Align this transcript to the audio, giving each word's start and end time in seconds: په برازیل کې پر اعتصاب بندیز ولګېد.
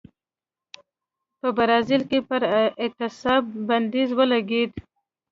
په 1.39 1.47
برازیل 1.57 2.01
کې 2.09 2.19
پر 2.29 2.41
اعتصاب 2.81 3.43
بندیز 3.67 4.09
ولګېد. 4.17 4.71